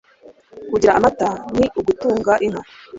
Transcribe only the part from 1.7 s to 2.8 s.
ugutunga inka